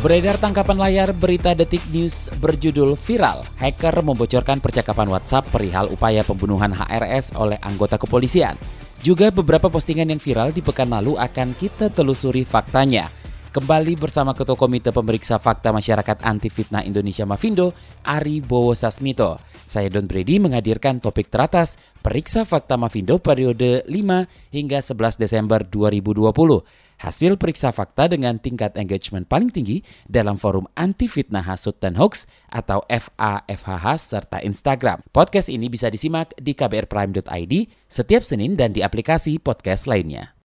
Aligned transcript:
Beredar 0.00 0.40
tangkapan 0.40 0.80
layar 0.80 1.12
berita 1.12 1.52
Detik 1.52 1.84
News 1.92 2.32
berjudul 2.40 2.96
viral. 2.96 3.44
Hacker 3.60 4.00
membocorkan 4.00 4.56
percakapan 4.56 5.12
WhatsApp 5.12 5.44
perihal 5.52 5.92
upaya 5.92 6.24
pembunuhan 6.24 6.72
HRS 6.72 7.36
oleh 7.36 7.60
anggota 7.60 8.00
kepolisian. 8.00 8.56
Juga 9.04 9.28
beberapa 9.28 9.68
postingan 9.68 10.08
yang 10.08 10.16
viral 10.16 10.56
di 10.56 10.64
pekan 10.64 10.88
lalu 10.88 11.20
akan 11.20 11.52
kita 11.52 11.92
telusuri 11.92 12.48
faktanya. 12.48 13.12
Kembali 13.50 13.98
bersama 13.98 14.30
Ketua 14.30 14.54
Komite 14.54 14.94
Pemeriksa 14.94 15.42
Fakta 15.42 15.74
Masyarakat 15.74 16.22
Anti 16.22 16.46
Fitnah 16.46 16.86
Indonesia 16.86 17.26
Mafindo, 17.26 17.74
Ari 18.06 18.38
Bowo 18.38 18.78
Sasmito. 18.78 19.42
Saya 19.66 19.90
Don 19.90 20.06
Brady 20.06 20.38
menghadirkan 20.38 21.02
topik 21.02 21.34
teratas 21.34 21.74
Periksa 21.98 22.46
Fakta 22.46 22.78
Mafindo 22.78 23.18
periode 23.18 23.82
5 23.90 24.54
hingga 24.54 24.78
11 24.78 25.18
Desember 25.18 25.66
2020. 25.66 26.30
Hasil 27.02 27.42
periksa 27.42 27.74
fakta 27.74 28.06
dengan 28.06 28.38
tingkat 28.38 28.78
engagement 28.78 29.26
paling 29.26 29.50
tinggi 29.50 29.82
dalam 30.06 30.38
forum 30.38 30.70
anti 30.78 31.10
fitnah 31.10 31.42
hasut 31.42 31.74
dan 31.82 31.98
hoax 31.98 32.30
atau 32.54 32.86
FAFHH 32.86 33.86
serta 33.98 34.38
Instagram. 34.46 35.02
Podcast 35.10 35.50
ini 35.50 35.66
bisa 35.66 35.90
disimak 35.90 36.38
di 36.38 36.54
kbrprime.id 36.54 37.54
setiap 37.90 38.22
Senin 38.22 38.54
dan 38.54 38.70
di 38.70 38.86
aplikasi 38.86 39.42
podcast 39.42 39.90
lainnya. 39.90 40.39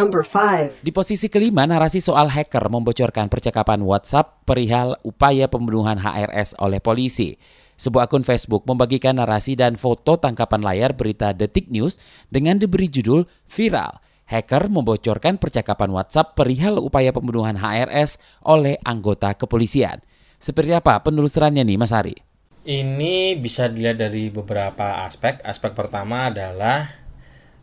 Number 0.00 0.24
5. 0.24 0.80
Di 0.80 0.96
posisi 0.96 1.28
kelima, 1.28 1.68
narasi 1.68 2.00
soal 2.00 2.32
hacker 2.32 2.72
membocorkan 2.72 3.28
percakapan 3.28 3.84
WhatsApp 3.84 4.48
perihal 4.48 4.96
upaya 5.04 5.44
pembunuhan 5.44 6.00
HRS 6.00 6.56
oleh 6.56 6.80
polisi. 6.80 7.36
Sebuah 7.76 8.08
akun 8.08 8.24
Facebook 8.24 8.64
membagikan 8.64 9.20
narasi 9.20 9.60
dan 9.60 9.76
foto 9.76 10.16
tangkapan 10.16 10.64
layar 10.64 10.96
berita 10.96 11.36
Detik 11.36 11.68
News 11.68 12.00
dengan 12.32 12.56
diberi 12.56 12.88
judul 12.88 13.28
Viral. 13.44 14.00
Hacker 14.24 14.72
membocorkan 14.72 15.36
percakapan 15.36 15.92
WhatsApp 15.92 16.32
perihal 16.32 16.80
upaya 16.80 17.12
pembunuhan 17.12 17.60
HRS 17.60 18.16
oleh 18.48 18.80
anggota 18.80 19.36
kepolisian. 19.36 20.00
Seperti 20.40 20.72
apa 20.72 20.96
penelusurannya 21.04 21.60
nih 21.60 21.76
Mas 21.76 21.92
Ari? 21.92 22.16
Ini 22.64 23.36
bisa 23.36 23.68
dilihat 23.68 24.00
dari 24.00 24.32
beberapa 24.32 25.04
aspek. 25.04 25.40
Aspek 25.44 25.76
pertama 25.76 26.32
adalah 26.32 26.99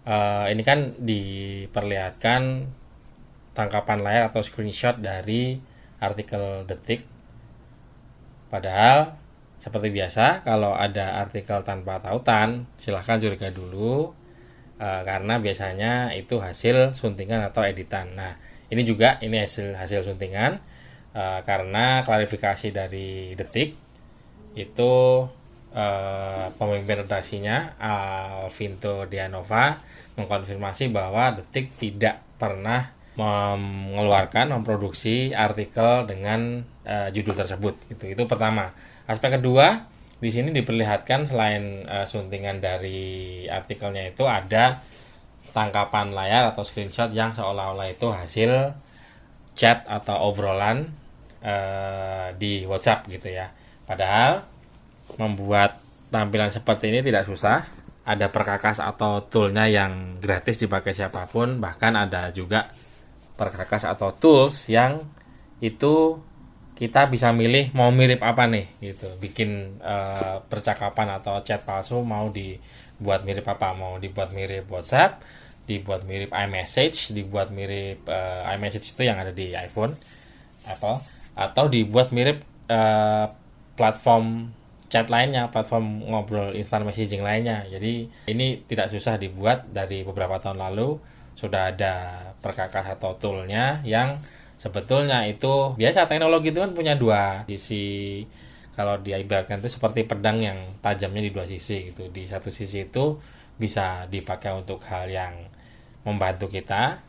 eh, 0.07 0.45
ini 0.55 0.63
kan 0.63 0.95
diperlihatkan 1.03 2.71
tangkapan 3.51 3.99
layar 4.05 4.23
atau 4.31 4.39
screenshot 4.39 4.95
dari 5.01 5.59
artikel 5.99 6.63
Detik. 6.63 7.03
Padahal 8.47 9.17
seperti 9.57 9.89
biasa 9.89 10.45
kalau 10.45 10.77
ada 10.77 11.17
artikel 11.25 11.65
tanpa 11.65 11.97
tautan 11.97 12.69
silahkan 12.77 13.17
curiga 13.19 13.49
dulu 13.51 14.13
eh, 14.79 15.01
karena 15.03 15.41
biasanya 15.43 16.15
itu 16.15 16.39
hasil 16.39 16.95
suntingan 16.95 17.43
atau 17.43 17.65
editan. 17.67 18.15
Nah 18.15 18.39
ini 18.71 18.87
juga 18.87 19.19
ini 19.19 19.43
hasil 19.43 19.75
hasil 19.75 20.07
suntingan 20.07 20.61
eh, 21.17 21.39
karena 21.43 22.05
klarifikasi 22.07 22.71
dari 22.71 23.33
Detik 23.35 23.75
itu 24.57 24.93
eh, 25.73 26.45
pemimpin 26.55 27.03
redaksinya 27.03 27.75
Alvinto 27.79 29.07
Dianova 29.07 29.77
mengkonfirmasi 30.17 30.89
bahwa 30.89 31.35
Detik 31.37 31.73
tidak 31.77 32.21
pernah 32.37 32.97
mengeluarkan 33.17 34.53
memproduksi 34.53 35.33
artikel 35.33 36.05
dengan 36.05 36.61
eh, 36.85 37.09
judul 37.09 37.33
tersebut 37.33 37.73
gitu. 37.89 38.13
Itu 38.13 38.23
pertama. 38.29 38.69
Aspek 39.09 39.41
kedua 39.41 39.89
di 40.17 40.29
sini 40.33 40.53
diperlihatkan 40.53 41.25
selain 41.25 41.85
eh, 41.85 42.05
suntingan 42.05 42.61
dari 42.61 43.45
artikelnya 43.49 44.13
itu 44.13 44.25
ada 44.29 44.81
tangkapan 45.53 46.13
layar 46.13 46.53
atau 46.53 46.61
screenshot 46.61 47.09
yang 47.09 47.33
seolah-olah 47.33 47.89
itu 47.89 48.13
hasil 48.13 48.77
chat 49.57 49.81
atau 49.89 50.29
obrolan 50.29 50.93
eh, 51.41 52.33
di 52.37 52.69
WhatsApp 52.69 53.09
gitu 53.09 53.33
ya. 53.33 53.49
Padahal 53.89 54.45
membuat 55.15 55.79
tampilan 56.11 56.51
seperti 56.51 56.91
ini 56.91 56.99
tidak 56.99 57.23
susah. 57.23 57.63
Ada 58.07 58.31
perkakas 58.31 58.79
atau 58.79 59.23
toolnya 59.27 59.67
yang 59.67 60.19
gratis 60.19 60.59
dipakai 60.59 60.95
siapa 60.95 61.27
pun. 61.27 61.59
Bahkan 61.59 61.93
ada 61.95 62.31
juga 62.31 62.71
perkakas 63.35 63.83
atau 63.87 64.15
tools 64.15 64.71
yang 64.71 65.03
itu 65.59 66.17
kita 66.77 67.09
bisa 67.09 67.33
milih 67.33 67.73
mau 67.73 67.89
mirip 67.89 68.21
apa 68.21 68.45
nih 68.45 68.79
gitu. 68.79 69.09
Bikin 69.17 69.81
eh, 69.81 70.37
percakapan 70.45 71.17
atau 71.17 71.41
chat 71.41 71.65
palsu 71.65 71.99
mau 72.05 72.29
dibuat 72.29 73.25
mirip 73.27 73.43
apa? 73.49 73.73
Mau 73.73 73.97
dibuat 73.97 74.31
mirip 74.31 74.69
WhatsApp, 74.69 75.19
dibuat 75.65 76.05
mirip 76.07 76.29
iMessage, 76.31 77.11
dibuat 77.17 77.49
mirip 77.49 78.05
eh, 78.07 78.53
iMessage 78.55 78.93
itu 78.93 79.03
yang 79.03 79.17
ada 79.17 79.33
di 79.33 79.51
iPhone 79.51 79.97
Apple 80.69 81.01
atau 81.33 81.65
dibuat 81.65 82.13
mirip 82.13 82.39
eh, 82.69 83.25
platform 83.73 84.53
chat 84.87 85.11
lainnya, 85.11 85.51
platform 85.51 86.07
ngobrol 86.07 86.51
instant 86.55 86.87
messaging 86.87 87.23
lainnya. 87.23 87.67
Jadi 87.67 88.07
ini 88.31 88.63
tidak 88.63 88.87
susah 88.91 89.19
dibuat 89.19 89.67
dari 89.71 90.03
beberapa 90.07 90.39
tahun 90.39 90.59
lalu. 90.59 90.99
Sudah 91.37 91.69
ada 91.69 92.25
perkakas 92.41 92.97
atau 92.97 93.13
toolnya 93.19 93.83
yang 93.85 94.17
sebetulnya 94.57 95.21
itu 95.29 95.77
biasa 95.77 96.09
teknologi 96.09 96.49
itu 96.49 96.59
kan 96.63 96.71
punya 96.73 96.97
dua 96.97 97.45
sisi. 97.45 98.23
Kalau 98.77 99.01
diibaratkan 99.01 99.57
itu 99.57 99.73
seperti 99.73 100.05
pedang 100.05 100.37
yang 100.37 100.57
tajamnya 100.85 101.25
di 101.25 101.31
dua 101.33 101.49
sisi 101.49 101.89
gitu. 101.89 102.09
Di 102.13 102.29
satu 102.29 102.53
sisi 102.53 102.85
itu 102.85 103.17
bisa 103.57 104.05
dipakai 104.05 104.53
untuk 104.53 104.85
hal 104.85 105.09
yang 105.09 105.33
membantu 106.05 106.47
kita 106.47 107.01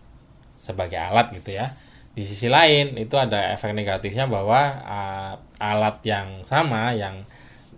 sebagai 0.64 0.96
alat 0.96 1.30
gitu 1.36 1.54
ya. 1.54 1.68
Di 2.16 2.26
sisi 2.26 2.50
lain 2.50 2.98
itu 2.98 3.14
ada 3.14 3.54
efek 3.54 3.76
negatifnya 3.76 4.26
bahwa 4.26 4.60
uh, 4.82 5.32
alat 5.60 6.02
yang 6.02 6.42
sama 6.42 6.90
yang 6.96 7.22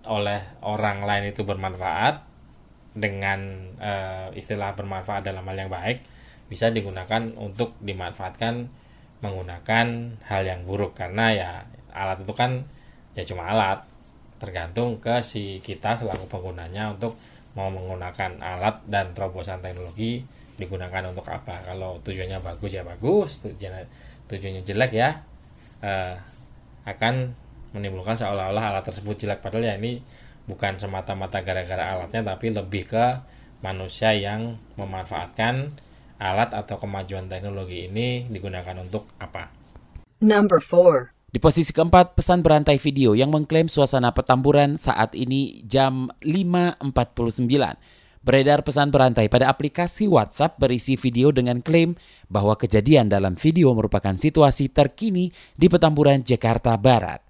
oleh 0.08 0.40
orang 0.64 1.04
lain 1.04 1.32
itu 1.32 1.44
bermanfaat 1.44 2.24
dengan 2.96 3.70
uh, 3.78 4.28
istilah 4.34 4.74
bermanfaat 4.74 5.22
dalam 5.22 5.46
hal 5.46 5.56
yang 5.56 5.70
baik 5.70 6.02
bisa 6.50 6.74
digunakan 6.74 7.30
untuk 7.38 7.78
dimanfaatkan 7.78 8.66
menggunakan 9.22 9.86
hal 10.26 10.42
yang 10.42 10.66
buruk. 10.66 10.98
Karena 10.98 11.30
ya 11.30 11.50
alat 11.94 12.26
itu 12.26 12.34
kan 12.34 12.66
ya 13.14 13.22
cuma 13.22 13.46
alat 13.50 13.86
tergantung 14.40 14.98
ke 14.98 15.20
si 15.20 15.60
kita 15.60 16.00
selaku 16.00 16.26
penggunanya 16.26 16.96
untuk 16.96 17.14
mau 17.54 17.68
menggunakan 17.68 18.40
alat 18.40 18.82
dan 18.88 19.12
terobosan 19.14 19.62
teknologi 19.62 20.24
digunakan 20.58 21.12
untuk 21.12 21.28
apa. 21.30 21.62
Kalau 21.62 22.02
tujuannya 22.02 22.42
bagus 22.42 22.74
ya 22.74 22.82
bagus. 22.82 23.46
Tujuannya 23.46 23.86
tujuannya 24.26 24.62
jelek 24.66 24.92
ya 24.96 25.22
uh, 25.84 26.14
akan 26.88 27.36
menimbulkan 27.70 28.18
seolah-olah 28.18 28.74
alat 28.74 28.84
tersebut 28.86 29.14
jelek 29.26 29.42
padahal 29.42 29.66
ya 29.66 29.74
ini 29.78 30.02
bukan 30.46 30.78
semata-mata 30.80 31.42
gara-gara 31.46 31.94
alatnya 31.94 32.34
tapi 32.34 32.50
lebih 32.50 32.90
ke 32.90 33.06
manusia 33.62 34.10
yang 34.16 34.58
memanfaatkan 34.74 35.70
alat 36.20 36.52
atau 36.52 36.76
kemajuan 36.76 37.30
teknologi 37.30 37.88
ini 37.88 38.28
digunakan 38.28 38.76
untuk 38.76 39.08
apa. 39.16 39.48
Number 40.20 40.60
4. 40.60 41.16
Di 41.30 41.38
posisi 41.38 41.70
keempat, 41.70 42.18
pesan 42.18 42.42
berantai 42.42 42.76
video 42.82 43.14
yang 43.14 43.30
mengklaim 43.30 43.70
suasana 43.70 44.10
petamburan 44.10 44.74
saat 44.74 45.14
ini 45.14 45.62
jam 45.62 46.10
5.49. 46.26 47.46
Beredar 48.20 48.60
pesan 48.60 48.92
berantai 48.92 49.32
pada 49.32 49.48
aplikasi 49.48 50.10
WhatsApp 50.10 50.60
berisi 50.60 50.98
video 50.98 51.32
dengan 51.32 51.64
klaim 51.64 51.96
bahwa 52.28 52.58
kejadian 52.58 53.08
dalam 53.08 53.38
video 53.38 53.72
merupakan 53.72 54.12
situasi 54.12 54.68
terkini 54.68 55.32
di 55.56 55.72
Petamburan, 55.72 56.20
Jakarta 56.20 56.76
Barat. 56.76 57.29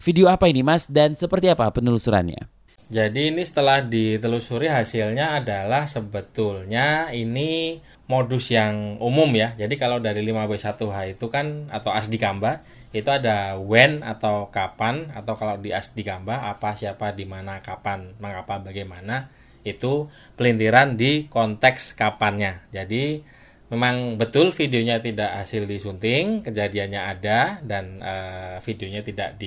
Video 0.00 0.32
apa 0.32 0.48
ini 0.48 0.64
mas 0.64 0.88
dan 0.88 1.12
seperti 1.12 1.52
apa 1.52 1.68
penelusurannya? 1.68 2.48
Jadi 2.90 3.30
ini 3.30 3.44
setelah 3.44 3.84
ditelusuri 3.84 4.66
hasilnya 4.66 5.38
adalah 5.38 5.86
sebetulnya 5.86 7.12
ini 7.12 7.78
modus 8.08 8.50
yang 8.50 8.96
umum 8.98 9.30
ya. 9.36 9.54
Jadi 9.54 9.78
kalau 9.78 10.02
dari 10.02 10.24
5B1H 10.26 11.14
itu 11.14 11.30
kan 11.30 11.68
atau 11.70 11.92
ASDIKamba 11.92 12.64
itu 12.90 13.06
ada 13.06 13.54
when 13.60 14.02
atau 14.02 14.50
kapan 14.50 15.14
atau 15.14 15.38
kalau 15.38 15.54
di 15.62 15.70
asdi 15.70 16.02
kamba 16.02 16.50
apa 16.50 16.74
siapa 16.74 17.14
di 17.14 17.22
mana 17.22 17.62
kapan 17.62 18.18
mengapa 18.18 18.58
bagaimana 18.58 19.30
itu 19.62 20.10
pelintiran 20.34 20.98
di 20.98 21.30
konteks 21.30 21.94
kapannya 21.94 22.66
jadi 22.74 23.22
memang 23.70 24.18
betul 24.18 24.50
videonya 24.50 24.98
tidak 24.98 25.30
hasil 25.38 25.70
disunting 25.70 26.42
kejadiannya 26.42 26.98
ada 26.98 27.62
dan 27.62 28.02
uh, 28.02 28.58
videonya 28.66 29.06
tidak 29.06 29.38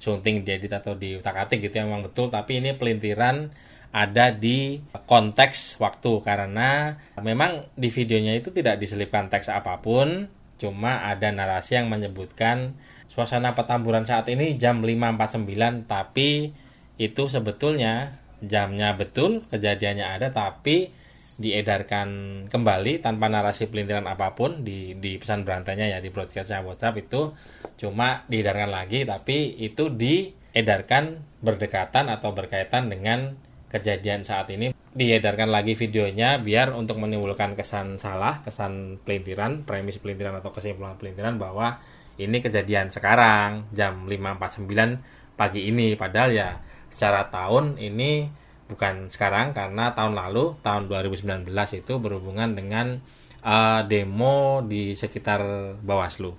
disunting 0.00 0.48
diedit 0.48 0.72
atau 0.72 0.96
diutak 0.96 1.36
atik 1.36 1.60
gitu 1.68 1.76
ya 1.76 1.84
memang 1.84 2.08
betul. 2.08 2.32
Tapi 2.32 2.64
ini 2.64 2.72
pelintiran 2.72 3.52
ada 3.92 4.32
di 4.32 4.80
konteks 5.06 5.76
waktu 5.82 6.24
karena 6.24 6.96
memang 7.20 7.60
di 7.76 7.92
videonya 7.92 8.38
itu 8.38 8.48
tidak 8.54 8.80
diselipkan 8.80 9.28
teks 9.28 9.52
apa 9.52 9.82
pun 9.84 10.30
cuma 10.62 11.04
ada 11.04 11.34
narasi 11.34 11.74
yang 11.74 11.90
menyebutkan 11.90 12.78
suasana 13.10 13.58
petamburan 13.58 14.06
saat 14.06 14.30
ini 14.30 14.54
jam 14.54 14.86
5.49 14.86 15.90
tapi 15.90 16.54
itu 17.02 17.22
sebetulnya 17.26 18.22
jamnya 18.38 18.94
betul 18.94 19.42
kejadiannya 19.50 20.06
ada 20.06 20.30
tapi 20.30 20.94
diedarkan 21.40 22.08
kembali 22.52 23.00
tanpa 23.00 23.32
narasi 23.32 23.72
pelintiran 23.72 24.04
apa 24.04 24.36
pun 24.36 24.60
di, 24.60 24.92
di 25.00 25.16
pesan 25.16 25.48
berantainya 25.48 25.96
ya 25.96 25.98
di 26.04 26.12
broadcastnya 26.12 26.60
WhatsApp 26.60 27.00
itu. 27.00 27.32
Cuma 27.80 28.28
diedarkan 28.28 28.68
lagi 28.68 29.08
tapi 29.08 29.56
itu 29.56 29.88
diedarkan 29.88 31.24
berdekatan 31.40 32.12
atau 32.12 32.36
berkaitan 32.36 32.92
dengan 32.92 33.40
kejadian 33.72 34.20
saat 34.20 34.52
ini. 34.52 34.76
Diedarkan 34.92 35.48
lagi 35.48 35.72
videonya 35.72 36.36
biar 36.36 36.76
untuk 36.76 37.00
menimbulkan 37.00 37.56
kesan 37.56 37.96
salah, 37.96 38.44
kesan 38.44 39.00
pelintiran, 39.00 39.64
premis 39.64 39.96
pelintiran 39.96 40.44
atau 40.44 40.52
kesimpulan 40.52 41.00
pelintiran 41.00 41.40
bahwa 41.40 41.80
ini 42.20 42.44
kejadian 42.44 42.92
sekarang 42.92 43.72
jam 43.72 44.04
5.49 44.04 45.40
pagi 45.40 45.72
ini. 45.72 45.96
Padahal 45.96 46.30
ya 46.36 46.50
secara 46.92 47.32
tahun 47.32 47.80
ini 47.80 48.39
bukan 48.70 49.10
sekarang 49.10 49.50
karena 49.50 49.90
tahun 49.90 50.14
lalu 50.14 50.54
tahun 50.62 50.86
2019 50.86 51.50
itu 51.50 51.92
berhubungan 51.98 52.54
dengan 52.54 53.02
uh, 53.42 53.82
demo 53.84 54.62
di 54.62 54.94
sekitar 54.94 55.42
Bawaslu. 55.82 56.30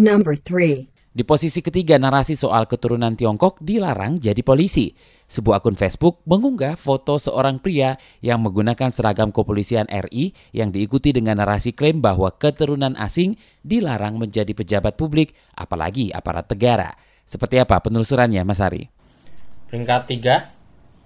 Number 0.00 0.34
3. 0.34 0.98
Di 1.18 1.26
posisi 1.26 1.58
ketiga, 1.58 1.98
narasi 1.98 2.38
soal 2.38 2.70
keturunan 2.70 3.18
Tiongkok 3.18 3.58
dilarang 3.58 4.22
jadi 4.22 4.38
polisi. 4.46 4.94
Sebuah 5.26 5.58
akun 5.58 5.74
Facebook 5.74 6.22
mengunggah 6.24 6.78
foto 6.78 7.18
seorang 7.18 7.58
pria 7.58 7.98
yang 8.22 8.38
menggunakan 8.38 8.88
seragam 8.94 9.34
kepolisian 9.34 9.90
RI 9.90 10.30
yang 10.54 10.70
diikuti 10.70 11.10
dengan 11.10 11.42
narasi 11.42 11.74
klaim 11.74 11.98
bahwa 11.98 12.30
keturunan 12.30 12.94
asing 12.94 13.34
dilarang 13.66 14.14
menjadi 14.14 14.54
pejabat 14.54 14.94
publik, 14.94 15.34
apalagi 15.58 16.14
aparat 16.14 16.46
negara. 16.48 16.94
Seperti 17.26 17.60
apa 17.60 17.82
penelusurannya, 17.82 18.40
Mas 18.46 18.62
Hari? 18.62 18.88
Peringkat 19.68 20.08
tiga, 20.08 20.48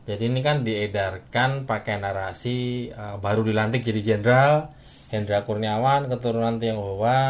jadi 0.03 0.27
ini 0.27 0.43
kan 0.43 0.67
diedarkan 0.67 1.63
pakai 1.63 2.03
narasi 2.03 2.91
uh, 2.91 3.23
baru 3.23 3.47
dilantik 3.47 3.87
jadi 3.87 4.01
jenderal, 4.19 4.75
Hendra 5.15 5.47
Kurniawan 5.47 6.11
keturunan 6.11 6.59
Tionghoa 6.59 7.23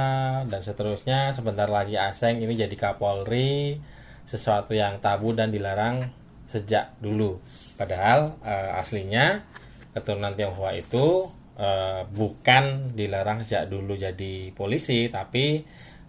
dan 0.48 0.60
seterusnya. 0.64 1.36
Sebentar 1.36 1.68
lagi 1.68 2.00
Aseng 2.00 2.40
ini 2.40 2.56
jadi 2.56 2.72
Kapolri 2.72 3.76
sesuatu 4.24 4.72
yang 4.72 5.04
tabu 5.04 5.36
dan 5.36 5.52
dilarang 5.52 6.00
sejak 6.48 6.96
dulu. 7.04 7.36
Padahal 7.76 8.40
uh, 8.40 8.80
aslinya 8.80 9.44
keturunan 9.92 10.32
Tionghoa 10.32 10.72
itu 10.72 11.28
uh, 11.60 12.08
bukan 12.08 12.96
dilarang 12.96 13.44
sejak 13.44 13.68
dulu 13.68 14.00
jadi 14.00 14.48
polisi 14.56 15.12
tapi 15.12 15.60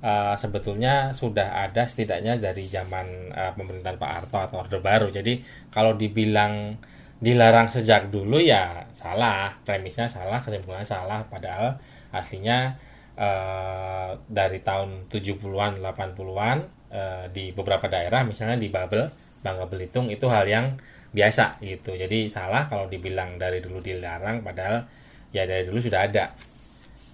uh, 0.03 0.35
sebetulnya 0.35 1.15
sudah 1.15 1.63
ada 1.63 1.87
setidaknya 1.87 2.35
dari 2.37 2.67
zaman 2.67 3.31
uh, 3.31 3.55
pemerintahan 3.55 3.97
Pak 3.97 4.11
Harto 4.11 4.37
atau 4.37 4.57
Orde 4.61 4.79
Baru. 4.83 5.07
Jadi 5.09 5.39
kalau 5.71 5.95
dibilang 5.95 6.75
dilarang 7.23 7.71
sejak 7.71 8.11
dulu 8.11 8.35
ya 8.43 8.83
salah. 8.91 9.55
Premisnya 9.63 10.11
salah 10.11 10.43
kesimpulannya 10.43 10.83
salah. 10.83 11.23
Padahal 11.31 11.79
aslinya 12.11 12.75
eh, 13.15 14.11
dari 14.27 14.59
tahun 14.59 15.07
70-an 15.07 15.79
80-an 15.79 16.57
eh, 16.91 17.25
di 17.31 17.55
beberapa 17.55 17.87
daerah 17.87 18.27
misalnya 18.27 18.59
di 18.59 18.67
Babel 18.67 19.07
Bangka 19.39 19.71
Belitung 19.71 20.11
itu 20.11 20.27
hal 20.27 20.43
yang 20.51 20.75
biasa 21.15 21.63
gitu. 21.63 21.95
Jadi 21.95 22.27
salah 22.27 22.67
kalau 22.67 22.91
dibilang 22.91 23.39
dari 23.39 23.63
dulu 23.63 23.79
dilarang 23.79 24.43
padahal 24.43 24.83
ya 25.31 25.47
dari 25.47 25.63
dulu 25.63 25.79
sudah 25.79 26.03
ada. 26.03 26.35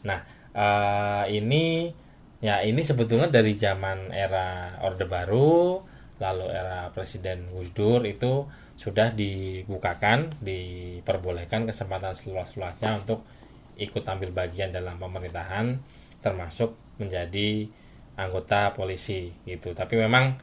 Nah 0.09 0.19
eh, 0.57 1.23
ini 1.37 1.93
ya 2.39 2.63
ini 2.63 2.83
sebetulnya 2.83 3.27
dari 3.27 3.55
zaman 3.59 4.15
era 4.15 4.79
Orde 4.83 5.05
Baru 5.07 5.83
lalu 6.19 6.45
era 6.51 6.91
Presiden 6.91 7.47
Gus 7.55 7.71
Dur 7.71 8.03
itu 8.03 8.47
sudah 8.79 9.11
dibukakan, 9.11 10.31
diperbolehkan 10.39 11.67
kesempatan 11.67 12.15
seluas-luasnya 12.15 13.03
untuk 13.03 13.27
ikut 13.75 14.03
ambil 14.07 14.31
bagian 14.31 14.71
dalam 14.71 14.95
pemerintahan 14.95 15.79
termasuk 16.23 16.75
menjadi 16.95 17.67
anggota 18.15 18.71
polisi 18.75 19.35
gitu. 19.43 19.75
Tapi 19.75 19.99
memang 19.99 20.39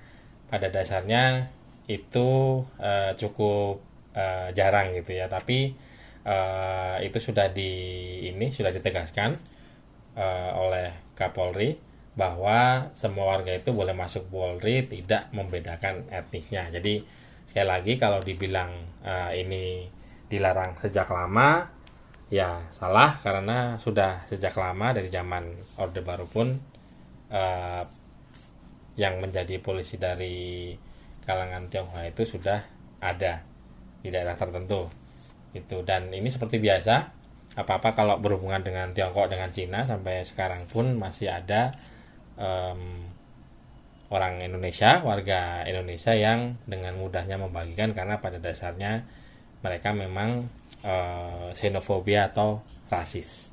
pada 0.52 0.68
dasarnya 0.68 1.48
itu 1.88 2.60
uh, 2.76 3.12
cukup 3.16 3.80
uh, 4.12 4.48
jarang 4.52 4.92
gitu 4.96 5.16
ya. 5.16 5.32
Tapi 5.32 5.72
uh, 6.28 7.00
itu 7.00 7.16
sudah 7.20 7.52
di 7.52 7.72
ini 8.28 8.52
sudah 8.52 8.72
ditegaskan 8.72 9.55
uh, 10.16 10.50
oleh 10.56 11.12
Kapolri 11.14 11.76
bahwa 12.16 12.88
semua 12.96 13.36
warga 13.36 13.52
itu 13.52 13.70
boleh 13.76 13.92
masuk 13.92 14.32
Polri 14.32 14.88
tidak 14.88 15.28
membedakan 15.36 16.08
etnisnya. 16.08 16.72
Jadi 16.72 17.04
sekali 17.44 17.68
lagi 17.68 17.92
kalau 18.00 18.18
dibilang 18.24 18.72
uh, 19.04 19.30
ini 19.36 19.86
dilarang 20.26 20.74
sejak 20.82 21.06
lama 21.12 21.70
ya 22.26 22.66
salah 22.74 23.14
karena 23.22 23.78
sudah 23.78 24.26
sejak 24.26 24.58
lama 24.58 24.90
dari 24.90 25.06
zaman 25.06 25.46
orde 25.78 26.02
baru 26.02 26.26
pun 26.26 26.58
uh, 27.30 27.82
yang 28.98 29.22
menjadi 29.22 29.62
polisi 29.62 30.00
dari 30.00 30.74
kalangan 31.22 31.70
Tionghoa 31.70 32.10
itu 32.10 32.26
sudah 32.26 32.58
ada 32.98 33.44
di 34.02 34.08
daerah 34.10 34.34
tertentu 34.34 34.90
itu 35.54 35.86
dan 35.86 36.10
ini 36.10 36.26
seperti 36.26 36.58
biasa 36.58 37.15
apa-apa 37.54 37.94
kalau 37.94 38.18
berhubungan 38.18 38.60
dengan 38.60 38.90
Tiongkok 38.90 39.30
dengan 39.30 39.48
Cina 39.54 39.86
sampai 39.86 40.26
sekarang 40.26 40.66
pun 40.66 40.98
masih 40.98 41.30
ada 41.30 41.72
um, 42.36 42.80
orang 44.10 44.42
Indonesia, 44.42 45.02
warga 45.02 45.62
Indonesia 45.66 46.12
yang 46.14 46.58
dengan 46.66 46.98
mudahnya 46.98 47.38
membagikan 47.38 47.94
karena 47.94 48.18
pada 48.18 48.38
dasarnya 48.38 49.06
mereka 49.64 49.90
memang 49.94 50.46
uh, 50.84 51.50
xenofobia 51.56 52.30
atau 52.30 52.62
rasis. 52.92 53.50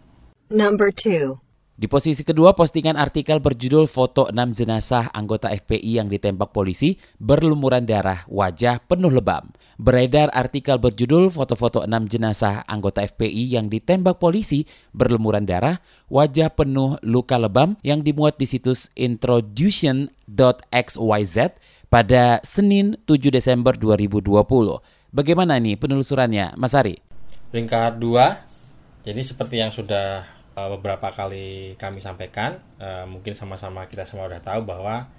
Number 0.54 0.94
two. 0.94 1.42
Di 1.84 1.92
posisi 1.92 2.24
kedua, 2.24 2.56
postingan 2.56 2.96
artikel 2.96 3.44
berjudul 3.44 3.92
foto 3.92 4.32
6 4.32 4.40
jenazah 4.56 5.12
anggota 5.12 5.52
FPI 5.52 6.00
yang 6.00 6.08
ditembak 6.08 6.56
polisi 6.56 6.96
berlumuran 7.20 7.84
darah, 7.84 8.24
wajah 8.32 8.80
penuh 8.88 9.12
lebam. 9.12 9.52
Beredar 9.76 10.32
artikel 10.32 10.80
berjudul 10.80 11.28
foto-foto 11.28 11.84
6 11.84 11.92
jenazah 12.08 12.64
anggota 12.72 13.04
FPI 13.04 13.60
yang 13.60 13.68
ditembak 13.68 14.16
polisi 14.16 14.64
berlumuran 14.96 15.44
darah, 15.44 15.76
wajah 16.08 16.56
penuh 16.56 16.96
luka 17.04 17.36
lebam 17.36 17.76
yang 17.84 18.00
dimuat 18.00 18.40
di 18.40 18.48
situs 18.48 18.88
introduction.xyz 18.96 21.36
pada 21.92 22.40
Senin 22.48 22.96
7 23.04 23.28
Desember 23.28 23.76
2020. 23.76 24.32
Bagaimana 25.12 25.60
nih 25.60 25.76
penelusurannya, 25.76 26.56
Mas 26.56 26.80
Ari? 26.80 27.04
Peringkat 27.52 28.00
2, 28.00 29.04
jadi 29.04 29.20
seperti 29.20 29.60
yang 29.60 29.68
sudah 29.68 30.32
uh, 30.58 30.70
beberapa 30.78 31.10
kali 31.10 31.78
kami 31.78 32.00
sampaikan, 32.00 32.62
uh, 32.82 33.06
mungkin 33.10 33.34
sama-sama 33.38 33.86
kita 33.90 34.06
semua 34.06 34.30
sudah 34.30 34.42
tahu 34.42 34.66
bahwa 34.66 35.10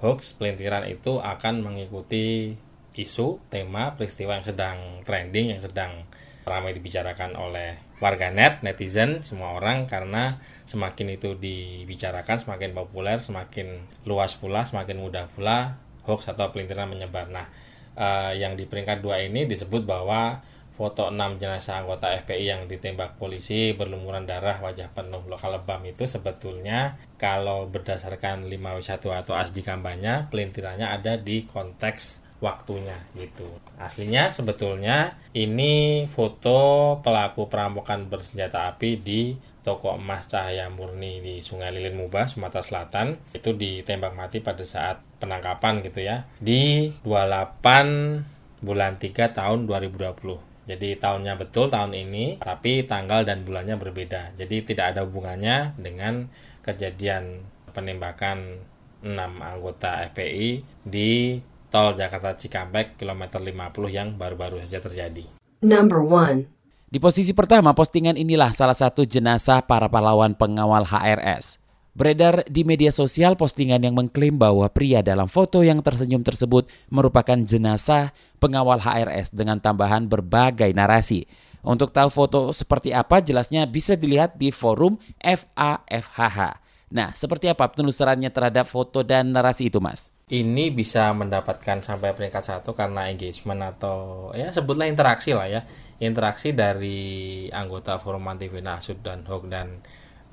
hoax 0.00 0.36
pelintiran 0.36 0.84
itu 0.88 1.20
akan 1.20 1.64
mengikuti 1.64 2.56
isu, 2.94 3.42
tema, 3.50 3.96
peristiwa 3.98 4.38
yang 4.38 4.46
sedang 4.46 4.78
trending, 5.02 5.56
yang 5.56 5.62
sedang 5.62 6.06
ramai 6.44 6.76
dibicarakan 6.76 7.34
oleh 7.40 7.80
warganet, 8.04 8.60
netizen, 8.60 9.24
semua 9.24 9.56
orang 9.56 9.88
karena 9.88 10.38
semakin 10.68 11.16
itu 11.16 11.34
dibicarakan, 11.40 12.36
semakin 12.36 12.76
populer, 12.76 13.18
semakin 13.18 13.88
luas 14.04 14.36
pula, 14.36 14.62
semakin 14.68 15.00
mudah 15.00 15.26
pula 15.32 15.80
hoax 16.04 16.28
atau 16.28 16.52
pelintiran 16.52 16.92
menyebar. 16.92 17.32
Nah, 17.32 17.48
uh, 17.96 18.36
yang 18.36 18.54
di 18.60 18.68
peringkat 18.68 19.00
dua 19.00 19.24
ini 19.24 19.48
disebut 19.48 19.88
bahwa 19.88 20.44
foto 20.74 21.14
6 21.14 21.38
jenazah 21.38 21.86
anggota 21.86 22.10
FPI 22.10 22.44
yang 22.50 22.62
ditembak 22.66 23.14
polisi 23.14 23.70
berlumuran 23.78 24.26
darah 24.26 24.58
wajah 24.58 24.90
penuh 24.90 25.22
luka 25.30 25.46
lebam 25.46 25.80
itu 25.86 26.02
sebetulnya 26.04 26.98
kalau 27.14 27.70
berdasarkan 27.70 28.50
5W1 28.50 28.98
atau 28.98 29.38
ASDI 29.38 29.62
kampanye 29.62 30.26
pelintirannya 30.34 30.90
ada 30.90 31.14
di 31.14 31.46
konteks 31.46 32.24
waktunya 32.42 32.98
gitu. 33.14 33.46
Aslinya 33.78 34.28
sebetulnya 34.34 35.16
ini 35.32 36.04
foto 36.10 36.98
pelaku 37.00 37.46
perampokan 37.46 38.10
bersenjata 38.10 38.68
api 38.68 39.00
di 39.00 39.22
toko 39.64 39.96
emas 39.96 40.28
Cahaya 40.28 40.68
Murni 40.68 41.24
di 41.24 41.40
Sungai 41.40 41.72
Lilin 41.72 41.96
Mubah, 41.96 42.28
Sumatera 42.28 42.60
Selatan 42.60 43.16
itu 43.32 43.56
ditembak 43.56 44.12
mati 44.12 44.44
pada 44.44 44.60
saat 44.60 45.00
penangkapan 45.22 45.80
gitu 45.80 46.04
ya 46.04 46.28
di 46.36 46.92
28 47.00 48.60
bulan 48.60 49.00
3 49.00 49.32
tahun 49.32 49.64
2020. 49.64 50.53
Jadi 50.64 50.96
tahunnya 50.96 51.36
betul 51.36 51.68
tahun 51.68 51.92
ini, 51.92 52.40
tapi 52.40 52.88
tanggal 52.88 53.28
dan 53.28 53.44
bulannya 53.44 53.76
berbeda. 53.76 54.32
Jadi 54.36 54.64
tidak 54.64 54.96
ada 54.96 55.04
hubungannya 55.04 55.76
dengan 55.76 56.28
kejadian 56.64 57.44
penembakan 57.76 58.64
6 59.04 59.12
anggota 59.44 60.00
FPI 60.08 60.64
di 60.88 61.36
tol 61.68 61.92
Jakarta 61.92 62.32
Cikampek 62.32 62.96
kilometer 62.96 63.42
50 63.42 63.92
yang 63.92 64.08
baru-baru 64.16 64.62
saja 64.64 64.80
terjadi. 64.80 65.28
Number 65.60 66.00
1. 66.00 66.48
Di 66.88 67.02
posisi 67.02 67.34
pertama, 67.34 67.74
postingan 67.74 68.14
inilah 68.14 68.54
salah 68.54 68.76
satu 68.76 69.02
jenazah 69.02 69.66
para 69.66 69.90
pahlawan 69.90 70.32
pengawal 70.38 70.86
HRS. 70.86 71.63
Beredar 71.94 72.42
di 72.50 72.66
media 72.66 72.90
sosial 72.90 73.38
postingan 73.38 73.78
yang 73.78 73.94
mengklaim 73.94 74.34
bahwa 74.34 74.66
pria 74.66 74.98
dalam 74.98 75.30
foto 75.30 75.62
yang 75.62 75.78
tersenyum 75.78 76.26
tersebut 76.26 76.66
merupakan 76.90 77.38
jenazah 77.38 78.10
pengawal 78.42 78.82
HRS 78.82 79.30
dengan 79.30 79.62
tambahan 79.62 80.10
berbagai 80.10 80.74
narasi. 80.74 81.30
Untuk 81.62 81.94
tahu 81.94 82.10
foto 82.10 82.50
seperti 82.50 82.90
apa 82.90 83.22
jelasnya 83.22 83.62
bisa 83.70 83.94
dilihat 83.94 84.34
di 84.34 84.50
forum 84.50 84.98
FAFHH. 85.22 86.58
Nah, 86.90 87.14
seperti 87.14 87.46
apa 87.46 87.70
penelusurannya 87.70 88.34
terhadap 88.34 88.66
foto 88.66 89.06
dan 89.06 89.30
narasi 89.30 89.70
itu, 89.70 89.78
Mas? 89.78 90.10
Ini 90.26 90.74
bisa 90.74 91.14
mendapatkan 91.14 91.78
sampai 91.78 92.10
peringkat 92.10 92.42
satu 92.42 92.74
karena 92.74 93.06
engagement 93.06 93.62
atau 93.70 94.28
ya 94.34 94.50
sebutlah 94.50 94.90
interaksi 94.90 95.30
lah 95.30 95.46
ya, 95.46 95.62
interaksi 96.02 96.50
dari 96.50 97.46
anggota 97.54 98.02
forum 98.02 98.26
Nasud 98.26 98.98
dan 98.98 99.22
Hok 99.22 99.46
dan 99.46 99.78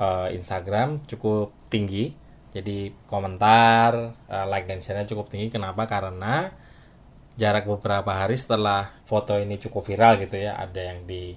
uh, 0.02 0.28
Instagram 0.34 1.06
cukup 1.06 1.54
tinggi. 1.70 2.18
Jadi 2.52 2.92
komentar, 3.08 4.18
uh, 4.28 4.46
like 4.50 4.68
dan 4.68 4.84
share-nya 4.84 5.08
cukup 5.08 5.32
tinggi. 5.32 5.48
Kenapa? 5.48 5.88
Karena 5.88 6.52
jarak 7.40 7.64
beberapa 7.64 8.12
hari 8.12 8.36
setelah 8.36 8.92
foto 9.08 9.40
ini 9.40 9.56
cukup 9.56 9.88
viral 9.88 10.20
gitu 10.20 10.36
ya, 10.36 10.60
ada 10.60 10.82
yang 10.82 11.08
di 11.08 11.32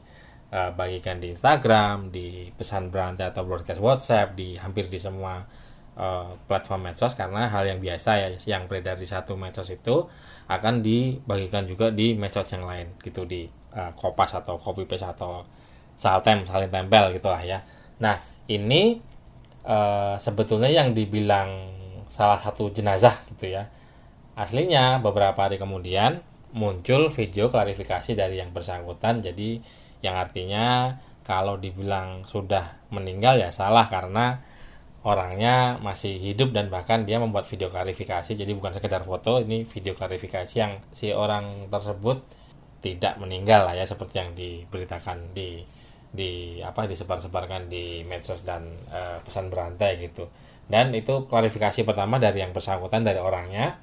uh, 0.50 0.74
bagikan 0.74 1.22
di 1.22 1.30
Instagram, 1.30 2.10
di 2.10 2.50
pesan 2.50 2.90
berantai 2.90 3.30
atau 3.30 3.46
broadcast 3.46 3.78
WhatsApp, 3.78 4.34
di 4.34 4.58
hampir 4.58 4.90
di 4.90 4.98
semua 4.98 5.46
uh, 5.94 6.34
platform 6.50 6.90
medsos 6.90 7.14
karena 7.14 7.46
hal 7.46 7.62
yang 7.62 7.78
biasa 7.78 8.10
ya 8.18 8.28
yang 8.50 8.66
beredar 8.66 8.98
di 8.98 9.06
satu 9.06 9.38
medsos 9.38 9.70
itu 9.70 10.10
akan 10.50 10.82
dibagikan 10.82 11.64
juga 11.64 11.94
di 11.94 12.18
medsos 12.18 12.50
yang 12.50 12.66
lain 12.66 12.98
gitu 13.00 13.22
di 13.24 13.46
uh, 13.72 13.94
kopas 13.94 14.34
atau 14.34 14.58
copy 14.58 14.84
paste 14.84 15.06
atau 15.06 15.46
saltem 15.94 16.42
saling 16.42 16.74
tempel 16.74 17.14
gitu 17.14 17.30
lah 17.30 17.42
ya. 17.42 17.62
Nah 18.02 18.33
ini 18.50 19.00
uh, 19.64 20.16
sebetulnya 20.20 20.68
yang 20.68 20.92
dibilang 20.92 21.72
salah 22.08 22.38
satu 22.38 22.68
jenazah 22.70 23.24
gitu 23.34 23.52
ya. 23.52 23.68
Aslinya 24.34 24.98
beberapa 24.98 25.46
hari 25.46 25.56
kemudian 25.56 26.20
muncul 26.54 27.10
video 27.10 27.50
klarifikasi 27.50 28.14
dari 28.14 28.38
yang 28.38 28.54
bersangkutan 28.54 29.18
jadi 29.18 29.58
yang 30.06 30.14
artinya 30.14 30.94
kalau 31.26 31.58
dibilang 31.58 32.22
sudah 32.28 32.78
meninggal 32.94 33.40
ya 33.40 33.50
salah 33.50 33.90
karena 33.90 34.38
orangnya 35.02 35.82
masih 35.82 36.16
hidup 36.16 36.54
dan 36.54 36.70
bahkan 36.70 37.02
dia 37.02 37.18
membuat 37.18 37.44
video 37.44 37.68
klarifikasi 37.68 38.38
jadi 38.38 38.48
bukan 38.54 38.72
sekedar 38.72 39.02
foto 39.02 39.42
ini 39.42 39.66
video 39.66 39.98
klarifikasi 39.98 40.54
yang 40.54 40.80
si 40.94 41.10
orang 41.10 41.68
tersebut 41.68 42.22
tidak 42.80 43.16
meninggal 43.18 43.66
lah 43.66 43.74
ya 43.74 43.84
seperti 43.84 44.14
yang 44.20 44.30
diberitakan 44.36 45.34
di 45.34 45.60
di 46.14 46.62
apa 46.62 46.86
disebar-sebarkan 46.86 47.66
di 47.66 48.06
medsos 48.06 48.46
dan 48.46 48.70
e, 48.86 49.18
pesan 49.26 49.50
berantai 49.50 49.98
gitu 49.98 50.30
dan 50.70 50.94
itu 50.94 51.26
klarifikasi 51.26 51.82
pertama 51.82 52.22
dari 52.22 52.38
yang 52.38 52.54
bersangkutan 52.54 53.02
dari 53.02 53.18
orangnya 53.18 53.82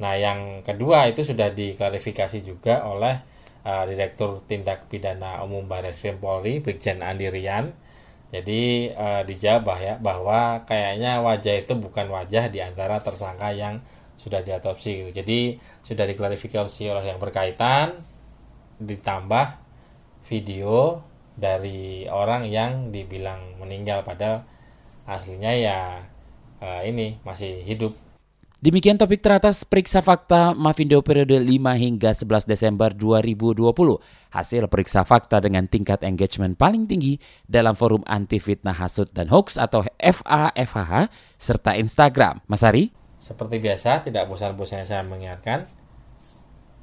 nah 0.00 0.16
yang 0.16 0.64
kedua 0.64 1.12
itu 1.12 1.28
sudah 1.28 1.52
diklarifikasi 1.52 2.40
juga 2.40 2.88
oleh 2.88 3.20
uh, 3.68 3.84
Direktur 3.84 4.40
Tindak 4.48 4.88
Pidana 4.88 5.44
Umum 5.44 5.68
Baris 5.68 6.00
Krim 6.00 6.16
Polri 6.16 6.64
Brigjen 6.64 7.04
Andi 7.04 7.28
Rian. 7.28 7.68
Jadi 8.28 8.92
uh, 8.92 9.24
dijawab 9.24 9.64
bahwa, 9.64 9.92
bahwa 10.04 10.40
kayaknya 10.68 11.24
wajah 11.24 11.64
itu 11.64 11.72
bukan 11.80 12.12
wajah 12.12 12.52
di 12.52 12.60
antara 12.60 13.00
tersangka 13.00 13.52
yang 13.56 13.80
sudah 14.20 14.44
diotopsi 14.44 15.08
gitu. 15.08 15.10
Jadi 15.24 15.56
sudah 15.80 16.04
diklarifikasi 16.04 16.82
oleh 16.92 17.04
yang 17.08 17.16
berkaitan 17.16 17.96
ditambah 18.78 19.56
video 20.28 21.00
dari 21.38 22.10
orang 22.10 22.50
yang 22.50 22.90
dibilang 22.90 23.62
meninggal 23.62 24.02
padahal 24.02 24.42
aslinya 25.06 25.54
ya 25.54 25.78
uh, 26.58 26.82
ini 26.82 27.22
masih 27.22 27.62
hidup 27.62 27.94
Demikian 28.58 28.98
topik 28.98 29.22
teratas 29.22 29.62
periksa 29.62 30.02
fakta 30.02 30.50
Mavindo 30.50 30.98
periode 30.98 31.38
5 31.38 31.46
hingga 31.78 32.10
11 32.10 32.42
Desember 32.42 32.90
2020. 32.90 33.70
Hasil 34.34 34.66
periksa 34.66 35.06
fakta 35.06 35.38
dengan 35.38 35.70
tingkat 35.70 36.02
engagement 36.02 36.58
paling 36.58 36.90
tinggi 36.90 37.22
dalam 37.46 37.78
forum 37.78 38.02
anti 38.02 38.42
fitnah 38.42 38.74
hasut 38.74 39.14
dan 39.14 39.30
hoax 39.30 39.62
atau 39.62 39.86
FAFHH 40.02 41.06
serta 41.38 41.78
Instagram. 41.78 42.42
Mas 42.50 42.66
Ari? 42.66 42.90
Seperti 43.22 43.62
biasa, 43.62 44.02
tidak 44.02 44.26
bosan-bosannya 44.26 44.90
saya 44.90 45.06
mengingatkan, 45.06 45.70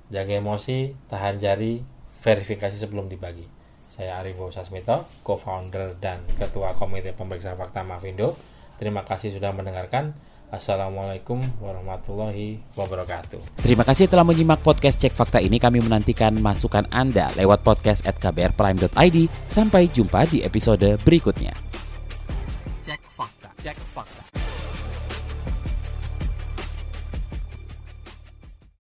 jaga 0.08 0.32
emosi, 0.32 0.96
tahan 1.12 1.44
jari, 1.44 1.84
verifikasi 2.24 2.80
sebelum 2.80 3.12
dibagi. 3.12 3.55
Saya 3.96 4.20
Arifo 4.20 4.52
Sasmito, 4.52 5.08
co-founder 5.24 5.96
dan 6.04 6.20
ketua 6.36 6.76
komite 6.76 7.16
pemeriksa 7.16 7.56
fakta 7.56 7.80
Mavindo. 7.88 8.36
Terima 8.76 9.08
kasih 9.08 9.32
sudah 9.32 9.56
mendengarkan. 9.56 10.12
Assalamualaikum 10.52 11.40
warahmatullahi 11.64 12.60
wabarakatuh. 12.76 13.64
Terima 13.64 13.88
kasih 13.88 14.12
telah 14.12 14.28
menyimak 14.28 14.60
podcast 14.60 15.00
Cek 15.00 15.16
Fakta 15.16 15.40
ini. 15.40 15.64
Kami 15.64 15.80
menantikan 15.80 16.36
masukan 16.44 16.84
Anda 16.92 17.32
lewat 17.40 17.64
podcast 17.64 18.04
at 18.04 18.20
kbrprime.id. 18.20 19.18
Sampai 19.48 19.88
jumpa 19.88 20.28
di 20.28 20.44
episode 20.44 21.00
berikutnya. 21.02 21.65